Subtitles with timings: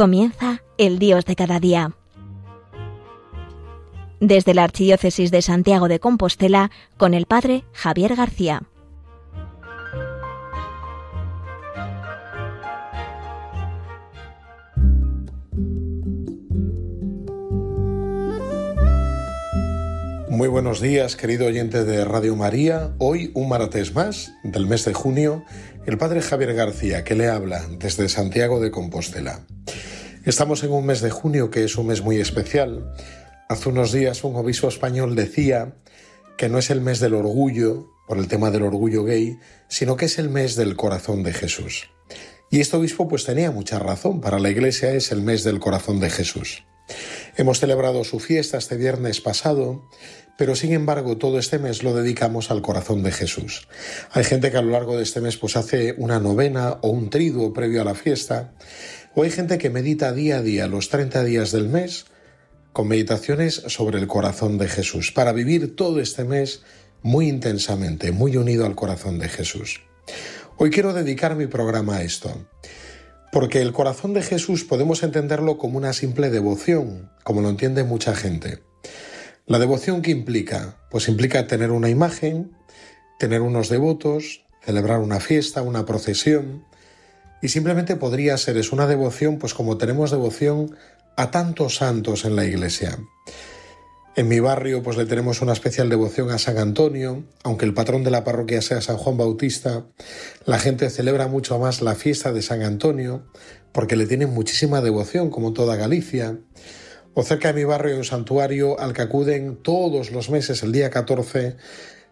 [0.00, 1.94] Comienza el Dios de cada día.
[4.18, 8.62] Desde la Archidiócesis de Santiago de Compostela, con el Padre Javier García.
[20.30, 22.94] Muy buenos días, querido oyente de Radio María.
[22.96, 25.44] Hoy un martes más del mes de junio,
[25.84, 29.44] el Padre Javier García, que le habla desde Santiago de Compostela.
[30.26, 32.92] Estamos en un mes de junio que es un mes muy especial.
[33.48, 35.76] Hace unos días un obispo español decía
[36.36, 39.38] que no es el mes del orgullo, por el tema del orgullo gay,
[39.68, 41.88] sino que es el mes del corazón de Jesús.
[42.50, 46.00] Y este obispo pues tenía mucha razón, para la Iglesia es el mes del corazón
[46.00, 46.64] de Jesús.
[47.36, 49.88] Hemos celebrado su fiesta este viernes pasado,
[50.36, 53.68] pero sin embargo todo este mes lo dedicamos al corazón de Jesús.
[54.10, 57.08] Hay gente que a lo largo de este mes pues hace una novena o un
[57.08, 58.52] triduo previo a la fiesta,
[59.14, 62.06] o hay gente que medita día a día los 30 días del mes
[62.72, 66.62] con meditaciones sobre el corazón de Jesús, para vivir todo este mes
[67.02, 69.80] muy intensamente, muy unido al corazón de Jesús.
[70.56, 72.46] Hoy quiero dedicar mi programa a esto.
[73.32, 78.14] Porque el corazón de Jesús podemos entenderlo como una simple devoción, como lo entiende mucha
[78.14, 78.58] gente.
[79.46, 80.76] La devoción que implica?
[80.90, 82.56] Pues implica tener una imagen,
[83.20, 86.64] tener unos devotos, celebrar una fiesta, una procesión,
[87.42, 90.76] y simplemente podría ser es una devoción, pues como tenemos devoción
[91.16, 92.98] a tantos santos en la iglesia.
[94.16, 98.02] En mi barrio pues le tenemos una especial devoción a San Antonio, aunque el patrón
[98.02, 99.86] de la parroquia sea San Juan Bautista,
[100.44, 103.22] la gente celebra mucho más la fiesta de San Antonio
[103.72, 106.38] porque le tienen muchísima devoción como toda Galicia.
[107.14, 110.72] O cerca de mi barrio hay un santuario al que acuden todos los meses el
[110.72, 111.56] día 14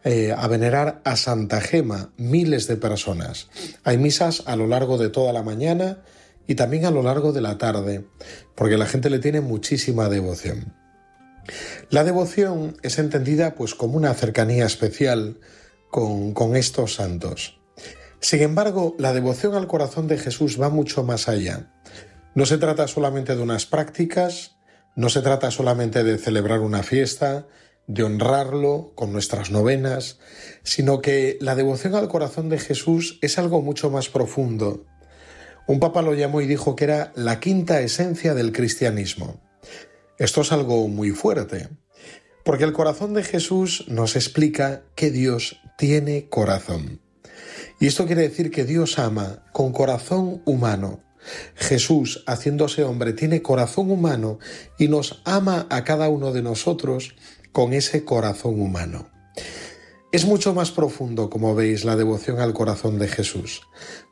[0.05, 3.49] eh, a venerar a Santa Gema miles de personas.
[3.85, 6.03] Hay misas a lo largo de toda la mañana
[6.47, 8.07] y también a lo largo de la tarde,
[8.55, 10.75] porque la gente le tiene muchísima devoción.
[11.91, 15.41] La devoción es entendida pues como una cercanía especial
[15.91, 17.61] con, con estos santos.
[18.21, 21.71] Sin embargo, la devoción al corazón de Jesús va mucho más allá.
[22.35, 24.57] No se trata solamente de unas prácticas,
[24.97, 27.47] no se trata solamente de celebrar una fiesta,
[27.88, 30.19] de honrarlo con nuestras novenas,
[30.62, 34.84] sino que la devoción al corazón de Jesús es algo mucho más profundo.
[35.66, 39.41] Un papa lo llamó y dijo que era la quinta esencia del cristianismo.
[40.19, 41.69] Esto es algo muy fuerte,
[42.44, 47.00] porque el corazón de Jesús nos explica que Dios tiene corazón.
[47.81, 51.00] Y esto quiere decir que Dios ama con corazón humano.
[51.55, 54.38] Jesús, haciéndose hombre, tiene corazón humano
[54.78, 57.15] y nos ama a cada uno de nosotros
[57.53, 59.11] con ese corazón humano.
[60.11, 63.61] Es mucho más profundo, como veis, la devoción al corazón de Jesús,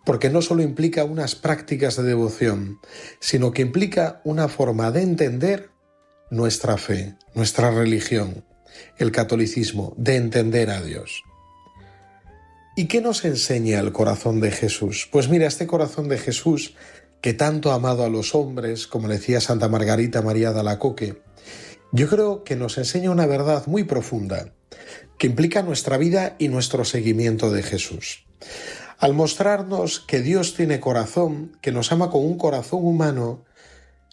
[0.05, 2.81] porque no solo implica unas prácticas de devoción,
[3.19, 5.71] sino que implica una forma de entender
[6.31, 8.45] nuestra fe, nuestra religión,
[8.99, 11.23] el catolicismo, de entender a Dios.
[12.77, 15.09] ¿Y qué nos enseña el corazón de Jesús?
[15.11, 16.75] Pues mira, este corazón de Jesús,
[17.23, 21.23] que tanto ha amado a los hombres, como decía Santa Margarita María de Alacoque,
[21.97, 24.53] yo creo que nos enseña una verdad muy profunda,
[25.17, 28.27] que implica nuestra vida y nuestro seguimiento de Jesús.
[28.99, 33.45] Al mostrarnos que Dios tiene corazón, que nos ama con un corazón humano,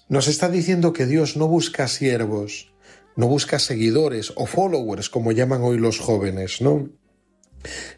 [0.08, 2.74] nos está diciendo que Dios no busca siervos,
[3.18, 6.90] no busca seguidores o followers, como llaman hoy los jóvenes, ¿no?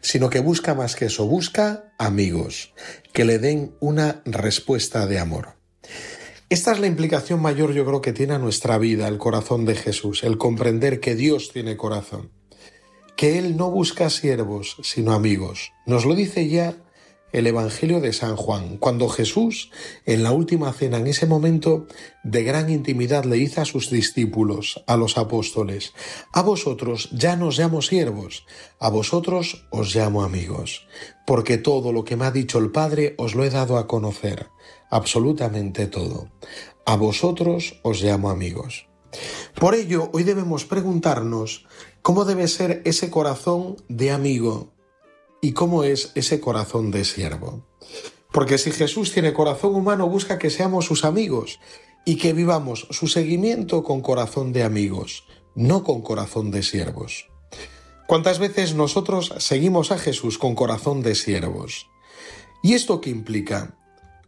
[0.00, 2.74] Sino que busca más que eso, busca amigos,
[3.12, 5.56] que le den una respuesta de amor.
[6.48, 9.74] Esta es la implicación mayor yo creo que tiene a nuestra vida el corazón de
[9.74, 12.30] Jesús, el comprender que Dios tiene corazón,
[13.16, 15.72] que Él no busca siervos, sino amigos.
[15.86, 16.76] Nos lo dice ya
[17.32, 19.72] el Evangelio de San Juan, cuando Jesús,
[20.04, 21.88] en la última cena, en ese momento
[22.22, 25.94] de gran intimidad, le dice a sus discípulos, a los apóstoles,
[26.32, 28.46] a vosotros ya no os llamo siervos,
[28.78, 30.86] a vosotros os llamo amigos,
[31.26, 34.46] porque todo lo que me ha dicho el Padre os lo he dado a conocer,
[34.90, 36.30] absolutamente todo.
[36.84, 38.88] A vosotros os llamo amigos.
[39.58, 41.66] Por ello, hoy debemos preguntarnos
[42.02, 44.76] cómo debe ser ese corazón de amigo,
[45.40, 47.64] y cómo es ese corazón de siervo.
[48.32, 51.60] Porque si Jesús tiene corazón humano, busca que seamos sus amigos
[52.04, 55.24] y que vivamos su seguimiento con corazón de amigos,
[55.54, 57.28] no con corazón de siervos.
[58.06, 61.88] ¿Cuántas veces nosotros seguimos a Jesús con corazón de siervos?
[62.62, 63.78] ¿Y esto qué implica?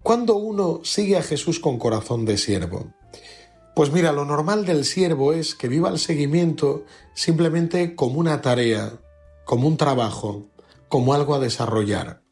[0.02, 2.92] ¿Cuándo uno sigue a Jesús con corazón de siervo?
[3.74, 6.84] Pues mira, lo normal del siervo es que viva el seguimiento
[7.14, 8.92] simplemente como una tarea,
[9.44, 10.46] como un trabajo,
[10.88, 12.22] como algo a desarrollar.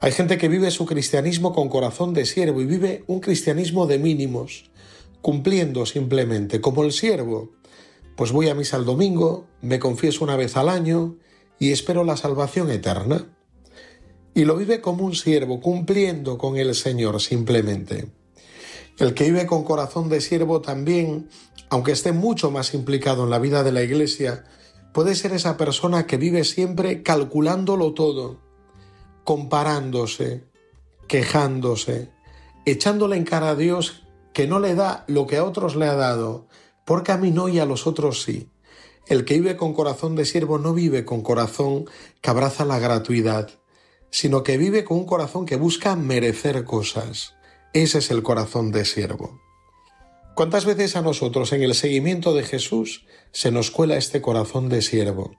[0.00, 3.98] Hay gente que vive su cristianismo con corazón de siervo y vive un cristianismo de
[3.98, 4.70] mínimos,
[5.22, 7.52] cumpliendo simplemente como el siervo.
[8.16, 11.16] Pues voy a misa el domingo, me confieso una vez al año
[11.58, 13.37] y espero la salvación eterna.
[14.38, 18.06] Y lo vive como un siervo, cumpliendo con el Señor simplemente.
[18.96, 21.28] El que vive con corazón de siervo también,
[21.70, 24.44] aunque esté mucho más implicado en la vida de la Iglesia,
[24.94, 28.38] puede ser esa persona que vive siempre calculándolo todo,
[29.24, 30.44] comparándose,
[31.08, 32.12] quejándose,
[32.64, 35.96] echándole en cara a Dios que no le da lo que a otros le ha
[35.96, 36.46] dado,
[36.84, 38.52] porque a mí no y a los otros sí.
[39.08, 41.86] El que vive con corazón de siervo no vive con corazón
[42.20, 43.57] que abraza la gratuidad,
[44.10, 47.34] sino que vive con un corazón que busca merecer cosas.
[47.72, 49.40] Ese es el corazón de siervo.
[50.34, 54.82] ¿Cuántas veces a nosotros en el seguimiento de Jesús se nos cuela este corazón de
[54.82, 55.32] siervo?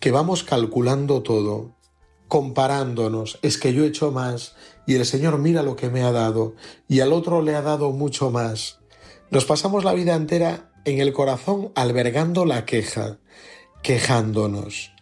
[0.00, 1.76] Que vamos calculando todo,
[2.28, 4.54] comparándonos, es que yo he hecho más
[4.86, 6.54] y el Señor mira lo que me ha dado
[6.86, 8.78] y al otro le ha dado mucho más.
[9.30, 13.18] Nos pasamos la vida entera en el corazón albergando la queja,
[13.82, 14.92] quejándonos.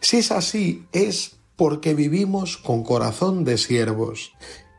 [0.00, 4.32] Si es así, es porque vivimos con corazón de siervos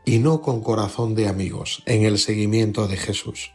[0.04, 3.52] y no con corazón de amigos en el seguimiento de Jesús.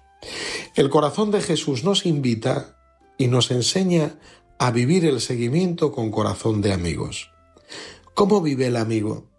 [0.75, 2.77] El corazón de Jesús nos invita
[3.17, 4.19] y nos enseña
[4.59, 7.31] a vivir el seguimiento con corazón de amigos.
[8.13, 9.29] ¿Cómo vive el amigo?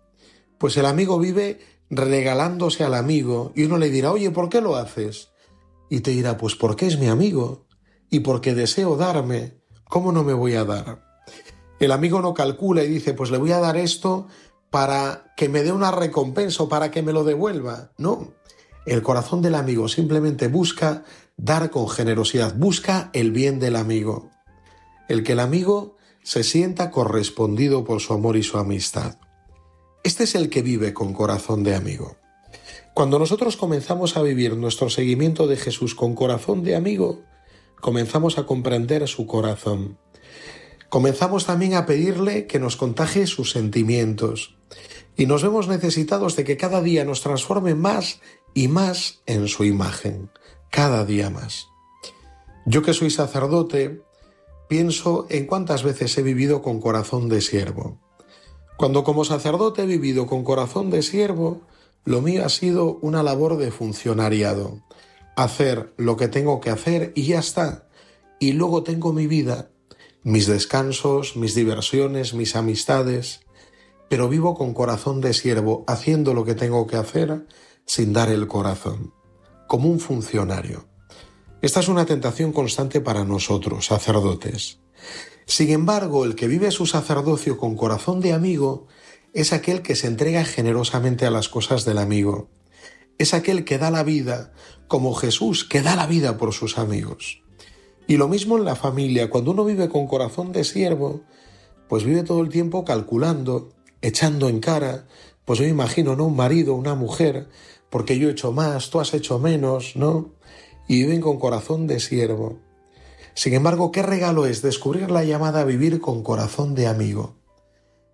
[0.59, 4.77] Pues el amigo vive regalándose al amigo y uno le dirá, oye, ¿por qué lo
[4.77, 5.31] haces?
[5.91, 7.67] Y te dirá, pues porque es mi amigo
[8.11, 11.12] y porque deseo darme, ¿cómo no me voy a dar?
[11.83, 14.29] El amigo no calcula y dice, pues le voy a dar esto
[14.71, 17.91] para que me dé una recompensa o para que me lo devuelva.
[17.99, 18.35] No,
[18.87, 21.03] el corazón del amigo simplemente busca
[21.37, 24.31] dar con generosidad, busca el bien del amigo.
[25.09, 29.17] El que el amigo se sienta correspondido por su amor y su amistad.
[30.05, 32.17] Este es el que vive con corazón de amigo.
[32.95, 37.23] Cuando nosotros comenzamos a vivir nuestro seguimiento de Jesús con corazón de amigo,
[37.81, 39.99] comenzamos a comprender su corazón.
[40.93, 44.59] Comenzamos también a pedirle que nos contagie sus sentimientos.
[45.17, 48.21] Y nos vemos necesitados de que cada día nos transforme más
[48.53, 50.29] y más en su imagen,
[50.71, 51.69] cada día más.
[52.67, 54.03] Yo que soy sacerdote,
[54.69, 57.99] pienso en cuántas veces he vivido con corazón de siervo.
[58.77, 61.63] Cuando como sacerdote he vivido con corazón de siervo,
[62.05, 64.83] lo mío ha sido una labor de funcionariado,
[65.37, 67.89] hacer lo que tengo que hacer y ya está.
[68.39, 69.72] Y luego tengo mi vida,
[70.25, 73.41] mis descansos, mis diversiones, mis amistades,
[74.09, 77.47] pero vivo con corazón de siervo, haciendo lo que tengo que hacer
[77.87, 79.13] sin dar el corazón,
[79.67, 80.87] como un funcionario.
[81.63, 84.81] Esta es una tentación constante para nosotros, sacerdotes.
[85.47, 88.87] Sin embargo, el que vive su sacerdocio con corazón de amigo
[89.33, 92.51] es aquel que se entrega generosamente a las cosas del amigo.
[93.19, 94.53] Es aquel que da la vida,
[94.89, 97.43] como Jesús, que da la vida por sus amigos.
[98.07, 101.23] Y lo mismo en la familia, cuando uno vive con corazón de siervo,
[101.89, 103.71] pues vive todo el tiempo calculando,
[104.01, 105.07] echando en cara,
[105.45, 106.27] pues yo imagino, ¿no?
[106.27, 107.49] Un marido, una mujer,
[107.91, 110.33] porque yo he hecho más, tú has hecho menos, ¿no?
[110.89, 112.61] y viven con corazón de siervo.
[113.35, 117.37] Sin embargo, qué regalo es descubrir la llamada a vivir con corazón de amigo,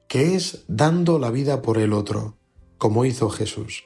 [0.07, 2.37] que es dando la vida por el otro,
[2.79, 3.85] como hizo Jesús.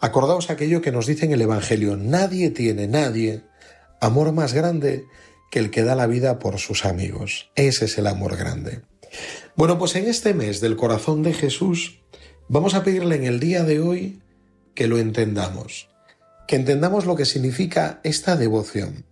[0.00, 3.44] Acordaos aquello que nos dice en el Evangelio, nadie tiene, nadie,
[4.00, 5.04] amor más grande
[5.50, 7.50] que el que da la vida por sus amigos.
[7.54, 8.82] Ese es el amor grande.
[9.56, 12.00] Bueno, pues en este mes del corazón de Jesús,
[12.48, 14.20] vamos a pedirle en el día de hoy
[14.74, 15.88] que lo entendamos
[16.46, 19.04] que entendamos lo que significa esta devoción.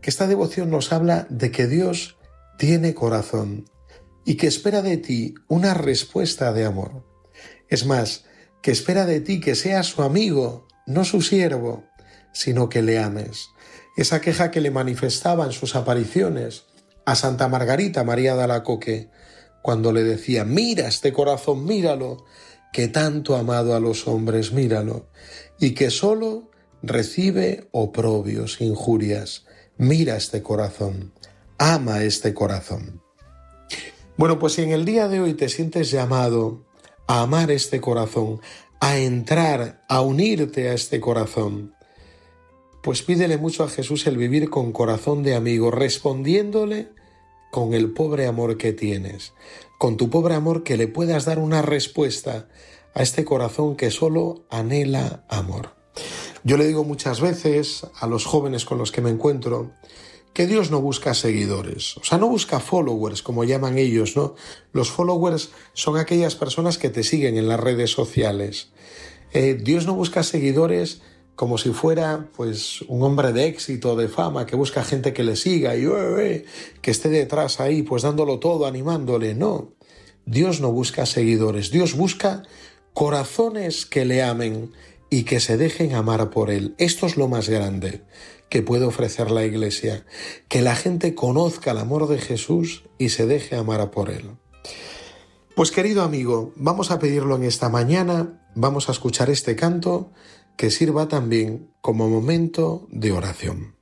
[0.00, 2.16] Que esta devoción nos habla de que Dios
[2.58, 3.64] tiene corazón
[4.24, 7.04] y que espera de ti una respuesta de amor.
[7.68, 8.24] Es más,
[8.60, 11.84] que espera de ti que seas su amigo, no su siervo,
[12.32, 13.48] sino que le ames.
[13.96, 16.64] Esa queja que le manifestaba en sus apariciones
[17.04, 19.10] a Santa Margarita María de Alacoque,
[19.60, 22.24] cuando le decía, mira este corazón, míralo,
[22.72, 25.06] que tanto ha amado a los hombres, míralo,
[25.60, 26.50] y que sólo
[26.82, 29.44] recibe oprobios, injurias.
[29.76, 31.12] Mira este corazón,
[31.58, 33.02] ama este corazón.
[34.16, 36.64] Bueno, pues si en el día de hoy te sientes llamado
[37.06, 38.40] a amar este corazón,
[38.80, 41.74] a entrar, a unirte a este corazón,
[42.82, 46.88] pues pídele mucho a Jesús el vivir con corazón de amigo, respondiéndole
[47.50, 49.34] con el pobre amor que tienes,
[49.78, 52.48] con tu pobre amor que le puedas dar una respuesta
[52.94, 55.74] a este corazón que solo anhela amor.
[56.44, 59.72] Yo le digo muchas veces a los jóvenes con los que me encuentro
[60.32, 64.34] que Dios no busca seguidores, o sea, no busca followers, como llaman ellos, ¿no?
[64.72, 68.70] Los followers son aquellas personas que te siguen en las redes sociales.
[69.34, 71.02] Eh, Dios no busca seguidores
[71.36, 75.36] como si fuera pues un hombre de éxito, de fama, que busca gente que le
[75.36, 75.84] siga y
[76.80, 79.34] que esté detrás ahí, pues dándolo todo, animándole.
[79.34, 79.72] No,
[80.26, 82.42] Dios no busca seguidores, Dios busca
[82.92, 84.72] corazones que le amen
[85.10, 86.74] y que se dejen amar por Él.
[86.78, 88.02] Esto es lo más grande
[88.48, 90.04] que puede ofrecer la Iglesia,
[90.48, 94.30] que la gente conozca el amor de Jesús y se deje amar por Él.
[95.54, 100.12] Pues querido amigo, vamos a pedirlo en esta mañana, vamos a escuchar este canto
[100.56, 103.74] que sirva también como momento de oración.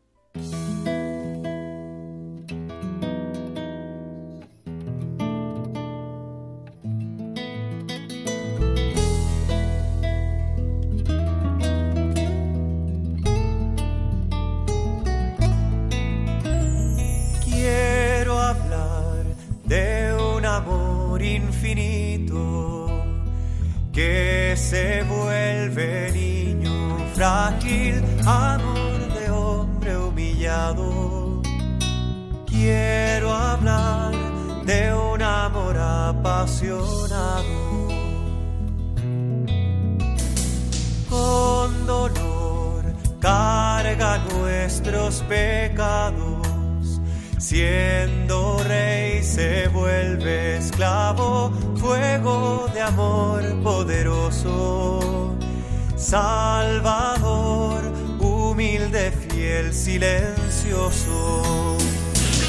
[17.44, 19.24] Quiero hablar
[19.64, 22.89] de un amor infinito
[24.00, 26.56] que se vuelve
[27.14, 31.42] frágil amor de hombre humillado.
[32.46, 34.12] Quiero hablar
[34.64, 37.44] de un amor apasionado.
[41.10, 42.82] Con dolor
[43.20, 46.40] carga nuestros pecados.
[47.38, 55.00] Siendo rey se vuelve esclavo, fuego amor poderoso
[56.00, 57.82] Salvador,
[58.18, 61.76] humilde, fiel, silencioso.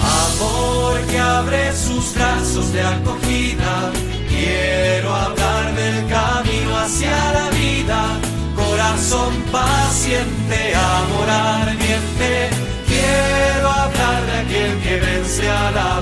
[0.01, 3.91] Amor que abre sus brazos de acogida.
[4.29, 8.17] Quiero hablar del camino hacia la vida.
[8.55, 12.49] Corazón paciente, amor ardiente.
[12.87, 16.01] Quiero hablar de aquel que vence a la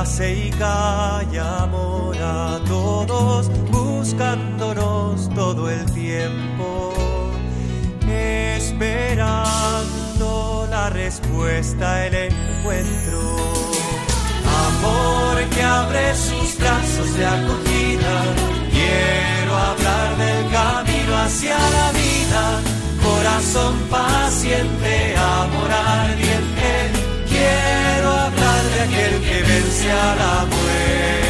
[0.00, 6.94] hace y calla amor a todos, buscándonos todo el tiempo,
[8.56, 9.48] esperando
[10.70, 13.18] la respuesta, el encuentro.
[14.68, 18.22] Amor que abre sus brazos de acogida,
[18.70, 22.60] quiero hablar del camino hacia la vida
[23.02, 26.57] corazón paciente, amor ardiente.
[28.78, 31.27] De aquel que vence a la muerte.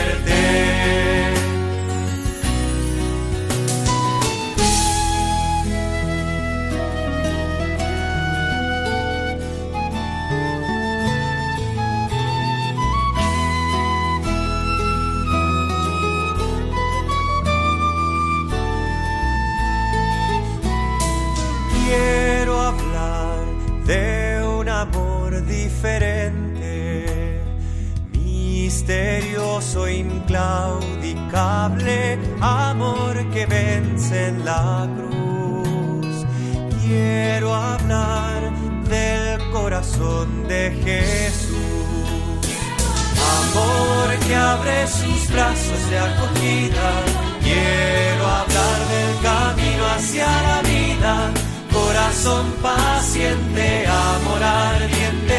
[52.19, 55.39] Corazón paciente, amor ardiente.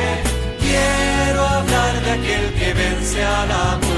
[0.59, 3.88] Quiero hablar de aquel que vence a la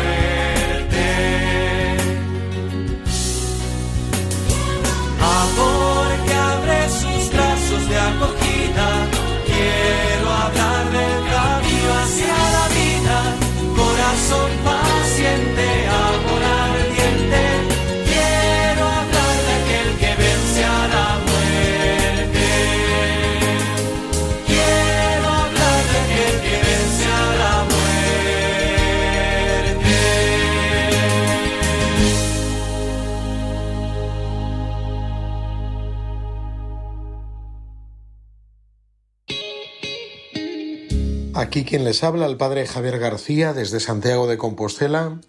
[41.52, 45.20] Aquí quien les habla, el padre Javier García desde Santiago de Compostela,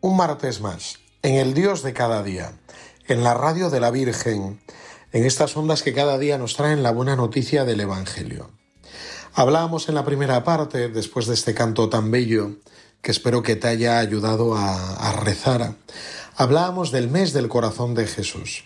[0.00, 2.58] un martes más, en el Dios de cada día,
[3.06, 4.60] en la radio de la Virgen,
[5.12, 8.50] en estas ondas que cada día nos traen la buena noticia del Evangelio.
[9.34, 12.56] Hablábamos en la primera parte, después de este canto tan bello,
[13.00, 15.76] que espero que te haya ayudado a, rezar,
[16.34, 18.64] hablábamos del mes del corazón de Jesús.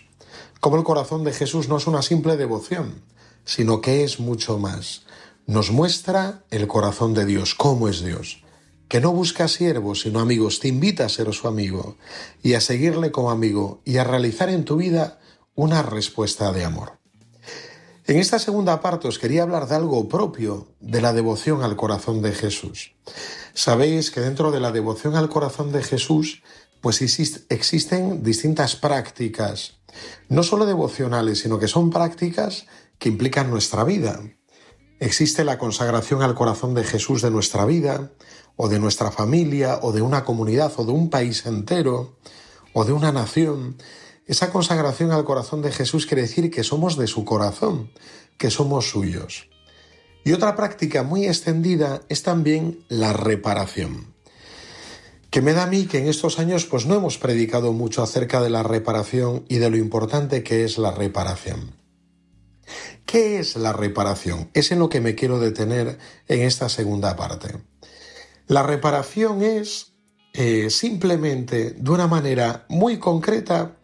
[0.59, 3.03] Como el corazón de Jesús no es una simple devoción,
[3.45, 5.03] sino que es mucho más
[5.45, 8.43] nos muestra el corazón de Dios, cómo es Dios,
[8.87, 11.97] que no busca siervos sino amigos, te invita a ser su amigo
[12.41, 15.19] y a seguirle como amigo y a realizar en tu vida
[15.55, 16.99] una respuesta de amor.
[18.05, 22.21] En esta segunda parte os quería hablar de algo propio de la devoción al corazón
[22.21, 22.95] de Jesús.
[23.53, 26.43] Sabéis que dentro de la devoción al corazón de Jesús
[26.81, 29.79] pues existen distintas prácticas,
[30.27, 32.65] no solo devocionales, sino que son prácticas
[32.99, 34.19] que implican nuestra vida.
[34.99, 38.11] Existe la consagración al corazón de Jesús de nuestra vida,
[38.55, 42.17] o de nuestra familia, o de una comunidad, o de un país entero,
[42.73, 43.77] o de una nación.
[44.25, 47.91] Esa consagración al corazón de Jesús quiere decir que somos de su corazón,
[48.37, 49.49] que somos suyos.
[50.23, 54.13] Y otra práctica muy extendida es también la reparación.
[55.29, 58.41] Que me da a mí que en estos años pues no hemos predicado mucho acerca
[58.41, 61.82] de la reparación y de lo importante que es la reparación.
[63.05, 64.49] ¿Qué es la reparación?
[64.53, 67.61] Es en lo que me quiero detener en esta segunda parte.
[68.47, 69.93] La reparación es
[70.33, 73.77] eh, simplemente, de una manera muy concreta,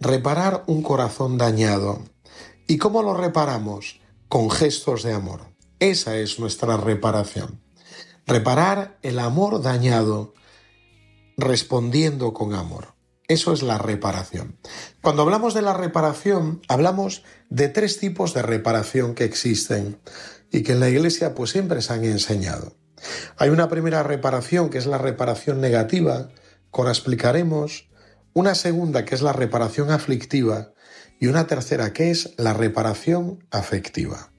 [0.00, 2.02] reparar un corazón dañado.
[2.66, 4.00] ¿Y cómo lo reparamos?
[4.28, 5.42] Con gestos de amor.
[5.78, 7.60] Esa es nuestra reparación.
[8.26, 10.34] Reparar el amor dañado
[11.36, 12.94] respondiendo con amor.
[13.30, 14.58] Eso es la reparación.
[15.00, 20.00] Cuando hablamos de la reparación, hablamos de tres tipos de reparación que existen
[20.50, 22.74] y que en la Iglesia pues siempre se han enseñado.
[23.36, 26.30] Hay una primera reparación que es la reparación negativa,
[26.72, 27.88] que ahora explicaremos,
[28.32, 30.72] una segunda que es la reparación aflictiva
[31.20, 34.32] y una tercera que es la reparación afectiva.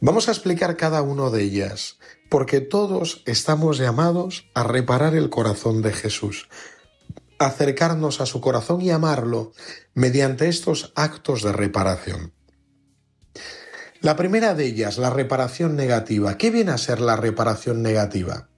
[0.00, 5.80] Vamos a explicar cada una de ellas, porque todos estamos llamados a reparar el corazón
[5.80, 6.48] de Jesús
[7.40, 9.52] acercarnos a su corazón y amarlo
[9.94, 12.34] mediante estos actos de reparación.
[14.02, 16.36] La primera de ellas, la reparación negativa.
[16.36, 18.48] ¿Qué viene a ser la reparación negativa?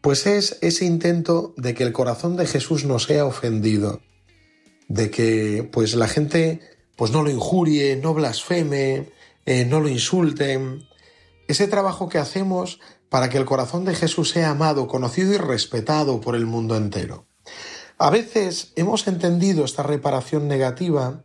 [0.00, 4.00] Pues es ese intento de que el corazón de Jesús no sea ofendido,
[4.88, 6.60] de que pues la gente
[6.96, 9.10] pues no lo injurie, no blasfeme,
[9.46, 10.86] eh, no lo insulten.
[11.48, 16.20] Ese trabajo que hacemos para que el corazón de Jesús sea amado, conocido y respetado
[16.20, 17.26] por el mundo entero.
[18.02, 21.22] A veces hemos entendido esta reparación negativa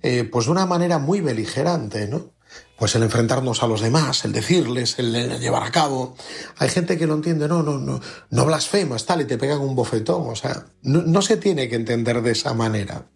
[0.00, 2.32] eh, pues de una manera muy beligerante, ¿no?
[2.78, 6.16] Pues el enfrentarnos a los demás, el decirles, el, llevar a cabo.
[6.56, 9.74] Hay gente que lo entiende, no, no, no, no blasfemas, tal, y te pegan un
[9.74, 10.30] bofetón.
[10.30, 13.10] O sea, no, no se tiene que entender de esa manera.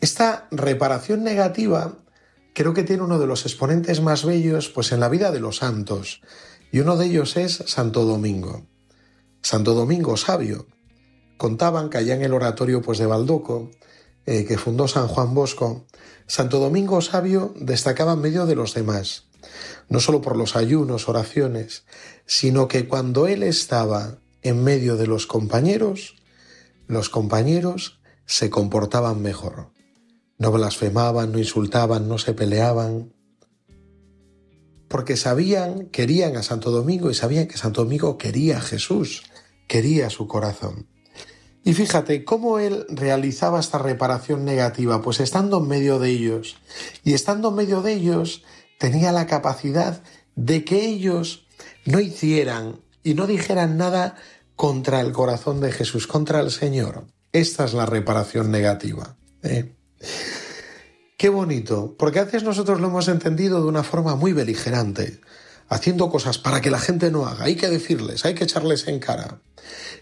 [0.00, 1.98] Esta reparación negativa
[2.54, 5.58] creo que tiene uno de los exponentes más bellos pues en la vida de los
[5.58, 6.22] santos,
[6.72, 8.66] y uno de ellos es Santo Domingo.
[9.42, 10.68] Santo Domingo sabio,
[11.38, 13.70] Contaban que allá en el oratorio pues, de Baldoco,
[14.26, 15.86] eh, que fundó San Juan Bosco,
[16.26, 19.24] Santo Domingo Sabio destacaba en medio de los demás,
[19.88, 21.84] no solo por los ayunos, oraciones,
[22.26, 26.16] sino que cuando él estaba en medio de los compañeros,
[26.86, 29.70] los compañeros se comportaban mejor.
[30.36, 33.14] No blasfemaban, no insultaban, no se peleaban,
[34.88, 39.22] porque sabían, querían a Santo Domingo y sabían que Santo Domingo quería a Jesús,
[39.68, 40.88] quería su corazón.
[41.64, 46.56] Y fíjate cómo él realizaba esta reparación negativa, pues estando en medio de ellos,
[47.04, 48.44] y estando en medio de ellos,
[48.78, 50.02] tenía la capacidad
[50.34, 51.46] de que ellos
[51.84, 54.16] no hicieran y no dijeran nada
[54.56, 57.06] contra el corazón de Jesús, contra el Señor.
[57.32, 59.16] Esta es la reparación negativa.
[59.42, 59.74] ¿eh?
[61.16, 65.20] Qué bonito, porque a veces nosotros lo hemos entendido de una forma muy beligerante
[65.68, 67.44] haciendo cosas para que la gente no haga.
[67.44, 69.40] Hay que decirles, hay que echarles en cara.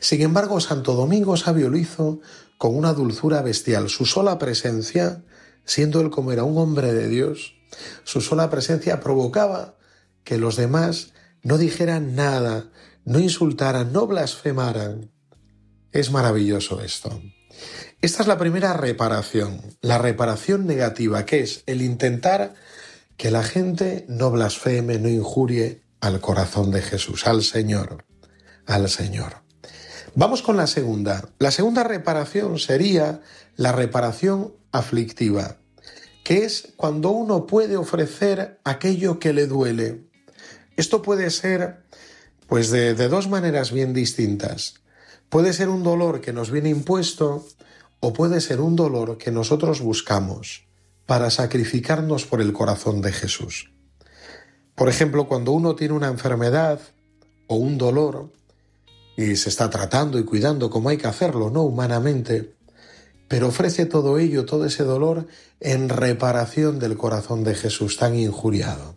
[0.00, 2.20] Sin embargo, Santo Domingo Sabio lo hizo
[2.58, 3.88] con una dulzura bestial.
[3.88, 5.24] Su sola presencia,
[5.64, 7.54] siendo él como era un hombre de Dios,
[8.04, 9.76] su sola presencia provocaba
[10.24, 12.70] que los demás no dijeran nada,
[13.04, 15.10] no insultaran, no blasfemaran.
[15.92, 17.20] Es maravilloso esto.
[18.02, 22.54] Esta es la primera reparación, la reparación negativa, que es el intentar
[23.16, 28.04] que la gente no blasfeme, no injurie al corazón de Jesús, al Señor,
[28.66, 29.42] al Señor.
[30.14, 31.28] Vamos con la segunda.
[31.38, 33.22] La segunda reparación sería
[33.56, 35.58] la reparación aflictiva,
[36.24, 40.04] que es cuando uno puede ofrecer aquello que le duele.
[40.76, 41.84] Esto puede ser,
[42.46, 44.74] pues, de, de dos maneras bien distintas.
[45.28, 47.46] Puede ser un dolor que nos viene impuesto
[48.00, 50.65] o puede ser un dolor que nosotros buscamos
[51.06, 53.70] para sacrificarnos por el corazón de Jesús.
[54.74, 56.80] Por ejemplo, cuando uno tiene una enfermedad
[57.46, 58.30] o un dolor
[59.16, 62.54] y se está tratando y cuidando como hay que hacerlo, no humanamente,
[63.28, 65.26] pero ofrece todo ello, todo ese dolor,
[65.60, 68.96] en reparación del corazón de Jesús tan injuriado.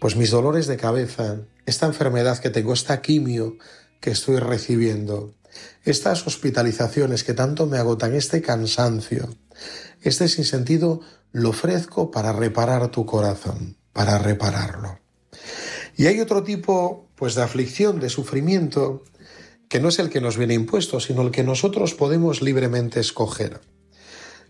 [0.00, 3.56] Pues mis dolores de cabeza, esta enfermedad que tengo, esta quimio
[4.00, 5.34] que estoy recibiendo,
[5.84, 9.28] estas hospitalizaciones que tanto me agotan, este cansancio,
[10.02, 11.00] este sinsentido,
[11.32, 14.98] lo ofrezco para reparar tu corazón, para repararlo.
[15.96, 19.02] Y hay otro tipo, pues, de aflicción, de sufrimiento,
[19.68, 23.60] que no es el que nos viene impuesto, sino el que nosotros podemos libremente escoger.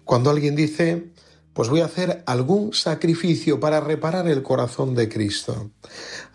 [0.05, 1.13] Cuando alguien dice,
[1.53, 5.73] pues voy a hacer algún sacrificio para reparar el corazón de Cristo,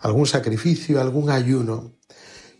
[0.00, 1.94] algún sacrificio, algún ayuno.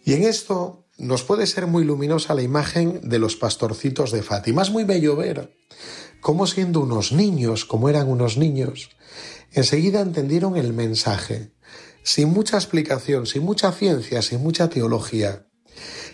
[0.05, 4.63] Y en esto nos puede ser muy luminosa la imagen de los pastorcitos de Fátima.
[4.63, 5.57] Es muy bello ver
[6.21, 8.91] cómo siendo unos niños, como eran unos niños,
[9.53, 11.53] enseguida entendieron el mensaje,
[12.03, 15.49] sin mucha explicación, sin mucha ciencia, sin mucha teología,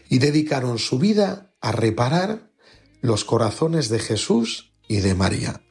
[0.08, 2.50] y dedicaron su vida a reparar
[3.00, 5.62] los corazones de Jesús y de María.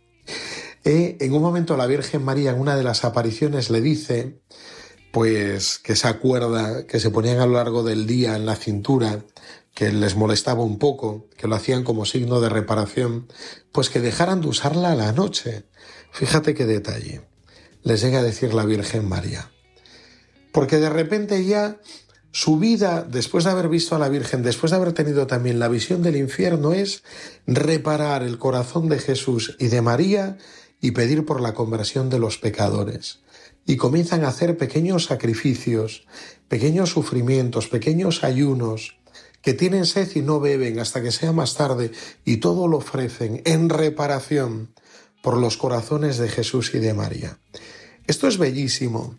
[0.86, 4.41] Eh, en un momento la Virgen María en una de las apariciones le dice,
[5.12, 9.26] pues que se acuerda que se ponían a lo largo del día en la cintura,
[9.74, 13.28] que les molestaba un poco, que lo hacían como signo de reparación,
[13.72, 15.63] pues que dejaran de usarla a la noche.
[16.12, 17.22] Fíjate qué detalle.
[17.84, 19.52] Les llega a decir la Virgen María.
[20.52, 21.80] Porque de repente ya
[22.32, 25.67] su vida, después de haber visto a la Virgen, después de haber tenido también la
[25.67, 27.04] visión del infierno, es
[27.48, 30.38] reparar el corazón de Jesús y de María
[30.82, 33.22] y pedir por la conversión de los pecadores.
[33.69, 36.08] Y comienzan a hacer pequeños sacrificios,
[36.47, 38.97] pequeños sufrimientos, pequeños ayunos,
[39.43, 41.91] que tienen sed y no beben hasta que sea más tarde,
[42.25, 44.73] y todo lo ofrecen en reparación
[45.21, 47.38] por los corazones de Jesús y de María.
[48.08, 49.13] Esto es bellísimo.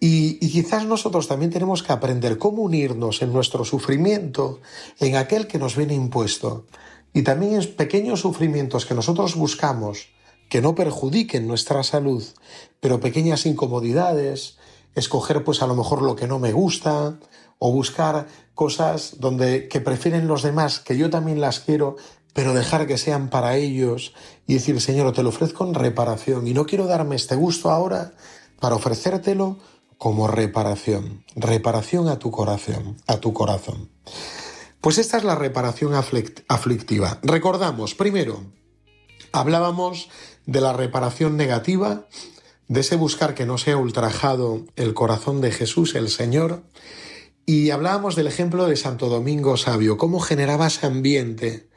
[0.00, 4.60] Y, quizás nosotros también tenemos que aprender cómo unirnos en nuestro sufrimiento
[5.00, 6.66] en aquel que nos viene impuesto.
[7.14, 10.10] Y también en pequeños sufrimientos que nosotros buscamos,
[10.48, 12.24] que no perjudiquen nuestra salud,
[12.80, 14.58] pero pequeñas incomodidades,
[14.94, 17.18] escoger pues a lo mejor lo que no me gusta,
[17.58, 21.96] o buscar cosas donde que prefieren los demás, que yo también las quiero,
[22.32, 24.14] pero dejar que sean para ellos
[24.46, 28.12] y decir, Señor, te lo ofrezco en reparación y no quiero darme este gusto ahora
[28.60, 29.58] para ofrecértelo
[29.96, 33.90] como reparación, reparación a tu corazón, a tu corazón.
[34.80, 37.18] Pues esta es la reparación aflictiva.
[37.22, 38.44] Recordamos, primero,
[39.32, 40.08] hablábamos
[40.48, 42.06] de la reparación negativa,
[42.68, 46.62] de ese buscar que no sea ultrajado el corazón de Jesús, el Señor,
[47.44, 51.68] y hablábamos del ejemplo de Santo Domingo Sabio, cómo generaba ese ambiente.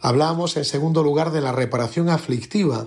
[0.00, 2.86] Hablábamos en segundo lugar de la reparación aflictiva,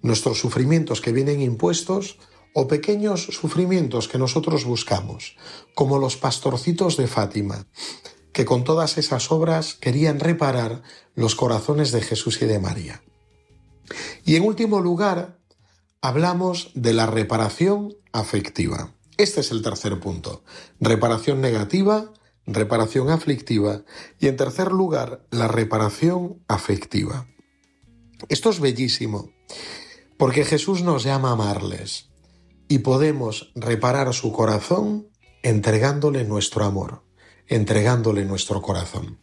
[0.00, 2.18] nuestros sufrimientos que vienen impuestos,
[2.54, 5.36] o pequeños sufrimientos que nosotros buscamos,
[5.74, 7.66] como los pastorcitos de Fátima,
[8.32, 10.82] que con todas esas obras querían reparar
[11.16, 13.02] los corazones de Jesús y de María.
[14.24, 15.38] Y en último lugar,
[16.00, 18.94] hablamos de la reparación afectiva.
[19.18, 20.42] Este es el tercer punto.
[20.80, 22.12] Reparación negativa,
[22.46, 23.82] reparación aflictiva
[24.18, 27.26] y en tercer lugar, la reparación afectiva.
[28.28, 29.30] Esto es bellísimo,
[30.16, 32.10] porque Jesús nos llama a amarles
[32.68, 35.08] y podemos reparar su corazón
[35.42, 37.02] entregándole nuestro amor,
[37.48, 39.18] entregándole nuestro corazón.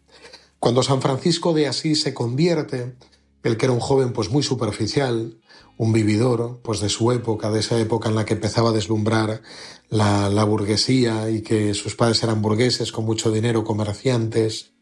[0.60, 2.95] Cuando San Francisco de Asís se convierte,
[3.43, 5.39] el que era un joven pues muy superficial,
[5.78, 9.41] un vividor pues de su época, de esa época en la que empezaba a deslumbrar
[9.89, 14.73] la, la burguesía y que sus padres eran burgueses con mucho dinero, comerciantes,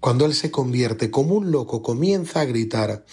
[0.00, 3.06] cuando él se convierte como un loco, comienza a gritar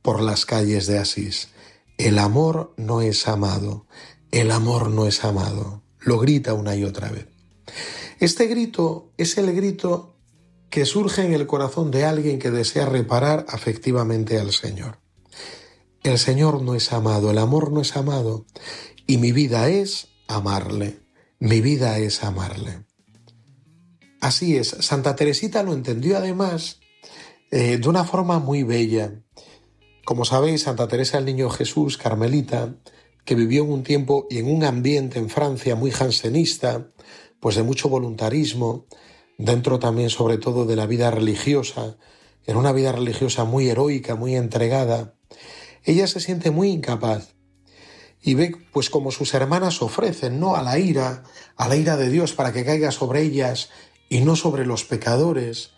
[0.00, 1.50] por las calles de Asís,
[1.98, 3.86] el amor no es amado,
[4.30, 5.82] el amor no es amado.
[6.00, 7.26] Lo grita una y otra vez.
[8.20, 10.17] Este grito es el grito
[10.70, 14.98] que surge en el corazón de alguien que desea reparar afectivamente al Señor.
[16.02, 18.46] El Señor no es amado, el amor no es amado,
[19.06, 21.00] y mi vida es amarle,
[21.38, 22.84] mi vida es amarle.
[24.20, 26.80] Así es, Santa Teresita lo entendió además
[27.50, 29.22] eh, de una forma muy bella.
[30.04, 32.74] Como sabéis, Santa Teresa el Niño Jesús, Carmelita,
[33.24, 36.90] que vivió en un tiempo y en un ambiente en Francia muy jansenista,
[37.40, 38.86] pues de mucho voluntarismo,
[39.38, 41.96] dentro también sobre todo de la vida religiosa,
[42.44, 45.14] en una vida religiosa muy heroica, muy entregada,
[45.84, 47.34] ella se siente muy incapaz
[48.20, 50.56] y ve pues como sus hermanas ofrecen, ¿no?
[50.56, 51.22] a la ira,
[51.56, 53.70] a la ira de Dios para que caiga sobre ellas
[54.08, 55.70] y no sobre los pecadores,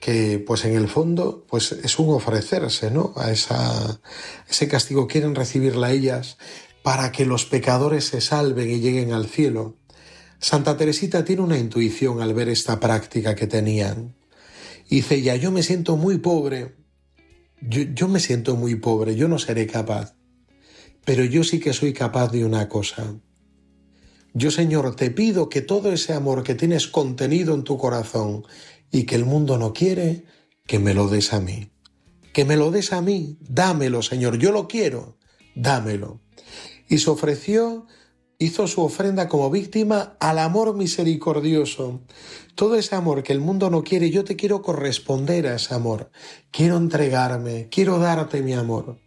[0.00, 3.12] que pues en el fondo pues es un ofrecerse, ¿no?
[3.16, 4.00] a esa
[4.48, 6.38] ese castigo quieren recibirla ellas
[6.82, 9.76] para que los pecadores se salven y lleguen al cielo.
[10.42, 14.16] Santa Teresita tiene una intuición al ver esta práctica que tenían.
[14.90, 16.74] Dice, ya, yo me siento muy pobre,
[17.60, 20.16] yo, yo me siento muy pobre, yo no seré capaz,
[21.04, 23.14] pero yo sí que soy capaz de una cosa.
[24.34, 28.44] Yo, Señor, te pido que todo ese amor que tienes contenido en tu corazón
[28.90, 30.24] y que el mundo no quiere,
[30.66, 31.70] que me lo des a mí.
[32.32, 35.18] Que me lo des a mí, dámelo, Señor, yo lo quiero,
[35.54, 36.20] dámelo.
[36.88, 37.86] Y se ofreció,
[38.42, 42.00] hizo su ofrenda como víctima al amor misericordioso.
[42.54, 46.10] Todo ese amor que el mundo no quiere, yo te quiero corresponder a ese amor.
[46.50, 48.98] Quiero entregarme, quiero darte mi amor.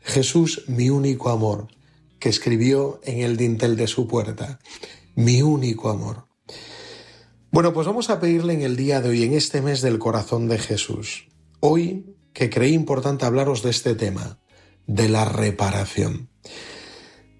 [0.00, 1.68] Jesús, mi único amor
[2.18, 4.58] que escribió en el dintel de su puerta.
[5.14, 6.26] Mi único amor.
[7.52, 10.48] Bueno, pues vamos a pedirle en el día de hoy, en este mes del corazón
[10.48, 11.28] de Jesús,
[11.60, 14.40] hoy que creí importante hablaros de este tema,
[14.86, 16.31] de la reparación.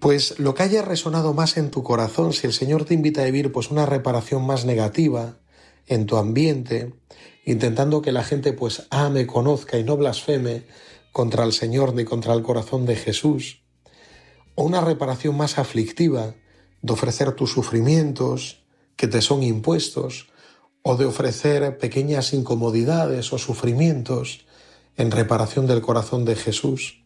[0.03, 3.23] Pues lo que haya resonado más en tu corazón, si el Señor te invita a
[3.23, 5.37] vivir pues una reparación más negativa
[5.87, 6.93] en tu ambiente,
[7.45, 10.65] intentando que la gente pues ame, conozca y no blasfeme
[11.13, 13.61] contra el Señor ni contra el corazón de Jesús,
[14.55, 16.35] o una reparación más aflictiva
[16.81, 18.65] de ofrecer tus sufrimientos
[18.97, 20.27] que te son impuestos,
[20.81, 24.45] o de ofrecer pequeñas incomodidades o sufrimientos
[24.97, 27.02] en reparación del corazón de Jesús.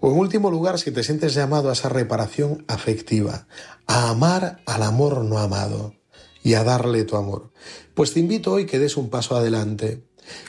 [0.00, 3.46] O en último lugar, si te sientes llamado a esa reparación afectiva,
[3.86, 5.94] a amar al amor no amado
[6.42, 7.52] y a darle tu amor,
[7.94, 10.04] pues te invito hoy que des un paso adelante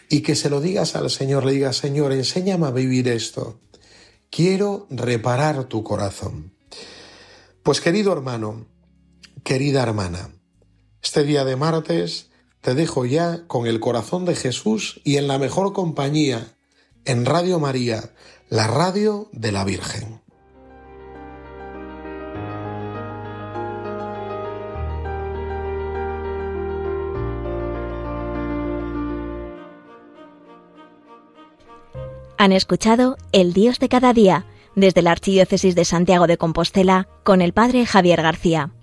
[0.10, 3.60] y que se lo digas al Señor, le digas, Señor, enséñame a vivir esto.
[4.30, 6.54] Quiero reparar tu corazón.
[7.64, 8.68] Pues querido hermano,
[9.44, 10.30] querida hermana,
[11.02, 12.30] este día de martes
[12.62, 16.55] te dejo ya con el corazón de Jesús y en la mejor compañía,
[17.06, 18.12] en Radio María,
[18.50, 20.22] la radio de la Virgen.
[32.38, 37.42] Han escuchado El Dios de cada día desde la Archidiócesis de Santiago de Compostela con
[37.42, 38.75] el Padre Javier García.